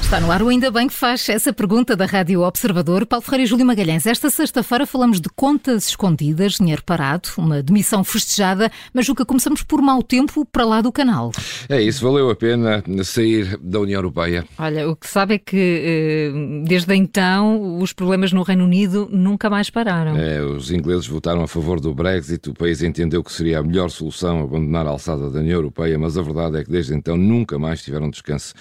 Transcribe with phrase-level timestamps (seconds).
[0.00, 3.06] Está no ar o Ainda Bem que faz essa pergunta da Rádio Observador.
[3.06, 4.06] Paulo Ferreira e Júlio Magalhães.
[4.06, 9.82] Esta sexta-feira falamos de contas escondidas, dinheiro parado, uma demissão festejada, mas Juca, começamos por
[9.82, 11.32] mau tempo para lá do canal.
[11.68, 14.46] É isso, valeu a pena sair da União Europeia.
[14.58, 19.50] Olha, o que sabe é que eh, desde então os problemas no Reino Unido nunca
[19.50, 20.16] mais pararam.
[20.16, 23.90] É, os ingleses votaram a favor do Brexit, o país entendeu que seria a melhor
[23.90, 27.58] solução abandonar a alçada da União Europeia, mas a verdade é que desde então nunca
[27.58, 28.54] mais tiveram descanso.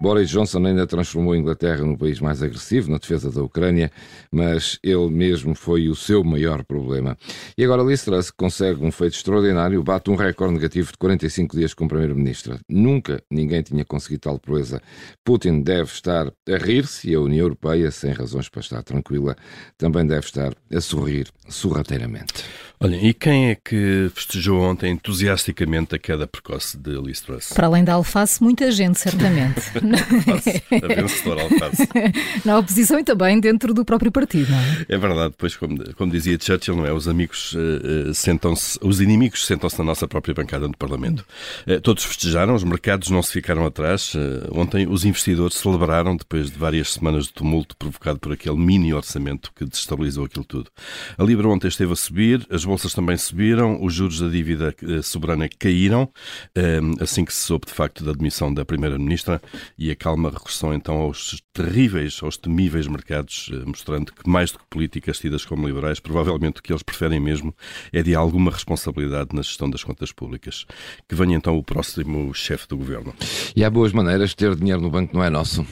[0.00, 3.90] Boris Johnson ainda transformou a Inglaterra num país mais agressivo na defesa da Ucrânia,
[4.32, 7.16] mas ele mesmo foi o seu maior problema.
[7.56, 11.74] E agora Liz Truss consegue um feito extraordinário, bate um recorde negativo de 45 dias
[11.74, 12.58] como Primeiro-Ministra.
[12.68, 14.82] Nunca ninguém tinha conseguido tal proeza.
[15.24, 19.36] Putin deve estar a rir-se e a União Europeia, sem razões para estar tranquila,
[19.76, 22.44] também deve estar a sorrir sorrateiramente.
[22.80, 27.52] Olha, e quem é que festejou ontem entusiasticamente a queda precoce de Liz Truss?
[27.52, 29.60] Para além da alface, muita gente, certamente.
[30.70, 31.88] a vencedora alface.
[32.46, 34.86] Na oposição e também dentro do próprio partido, não é?
[34.90, 36.92] É verdade, depois, como, como dizia Churchill, não é?
[36.92, 41.26] Os amigos uh, sentam-se, os inimigos sentam-se na nossa própria bancada do Parlamento.
[41.66, 44.14] Uh, todos festejaram, os mercados não se ficaram atrás.
[44.14, 44.20] Uh,
[44.52, 49.50] ontem os investidores celebraram, depois de várias semanas de tumulto provocado por aquele mini orçamento
[49.56, 50.70] que destabilizou aquilo tudo.
[51.18, 55.02] A Libra ontem esteve a subir, as bolsas também subiram, os juros da dívida eh,
[55.02, 56.08] soberana caíram,
[56.54, 59.40] eh, assim que se soube de facto da demissão da Primeira-Ministra
[59.78, 64.58] e a calma regressou então aos terríveis, aos temíveis mercados, eh, mostrando que mais do
[64.58, 67.54] que políticas tidas como liberais, provavelmente o que eles preferem mesmo
[67.90, 70.66] é de alguma responsabilidade na gestão das contas públicas.
[71.08, 73.14] Que venha então o próximo chefe do governo.
[73.56, 75.66] E há boas maneiras de ter dinheiro no banco, não é nosso?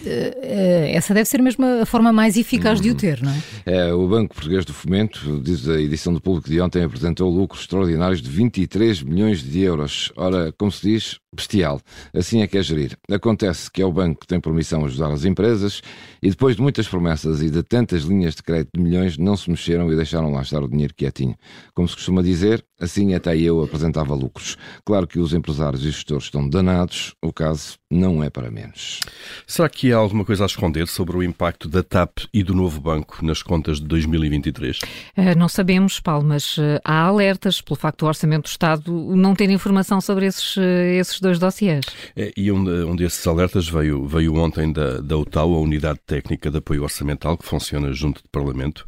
[0.89, 3.43] Essa deve ser mesmo a forma mais eficaz de o ter, não é?
[3.69, 7.63] É, o Banco Português do Fomento, diz a edição do Público de ontem, apresentou lucros
[7.63, 10.13] extraordinários de 23 milhões de euros.
[10.15, 11.81] Ora, como se diz, bestial.
[12.13, 12.99] Assim é que é gerir.
[13.11, 15.83] Acontece que é o banco que tem permissão a ajudar as empresas
[16.23, 19.49] e depois de muitas promessas e de tantas linhas de crédito de milhões, não se
[19.51, 21.37] mexeram e deixaram lá estar o dinheiro quietinho.
[21.75, 24.57] Como se costuma dizer, assim até eu apresentava lucros.
[24.85, 29.01] Claro que os empresários e gestores estão danados, o caso não é para menos.
[29.47, 32.81] Será que há alguma coisa a esconder sobre o impacto da TAP e do novo
[32.81, 34.81] banco nas contas de 2023?
[35.17, 39.35] Eh, não sabemos, Paulo, mas eh, há alertas pelo facto do Orçamento do Estado não
[39.35, 41.85] ter informação sobre esses, eh, esses dois dossiês.
[42.15, 46.51] É, e um, um desses alertas veio, veio ontem da, da UTAU, a Unidade Técnica
[46.51, 48.87] de Apoio Orçamental, que funciona junto do Parlamento.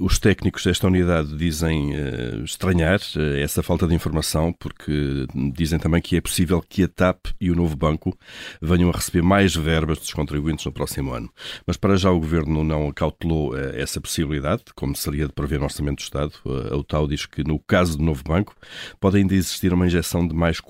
[0.00, 1.92] os técnicos desta unidade dizem
[2.44, 3.00] estranhar
[3.40, 7.54] essa falta de informação, porque dizem também que é possível que a TAP e o
[7.54, 8.16] novo banco
[8.60, 11.30] venham a receber mais verbas dos contribuintes no próximo ano.
[11.66, 15.96] Mas para já o Governo não acautelou essa possibilidade, como seria de prever no Orçamento
[15.96, 16.32] do Estado.
[16.70, 18.54] A UTAU diz que no caso do novo banco
[19.00, 20.60] pode ainda existir uma injeção de mais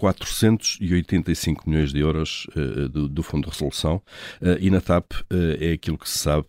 [0.93, 3.97] 485 milhões de euros uh, do, do, Fundo de Resolução
[4.41, 5.25] uh, e na TAP uh,
[5.61, 6.47] é aquilo que se sabe,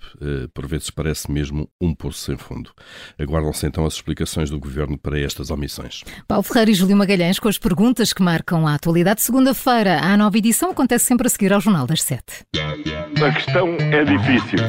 [0.53, 2.71] por vezes parece mesmo um poço sem fundo.
[3.19, 6.03] Aguardam-se então as explicações do Governo para estas omissões.
[6.27, 9.21] Paulo Ferreira e Júlio Magalhães com as perguntas que marcam a atualidade.
[9.21, 12.45] Segunda-feira, a nova edição acontece acontece sempre a seguir ao Jornal das Sete.
[12.55, 14.59] A questão é difícil.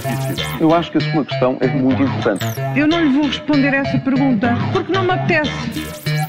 [0.60, 2.44] Eu acho que a sua questão é muito importante.
[2.76, 5.73] Eu não lhe vou responder essa pergunta porque não me apetece.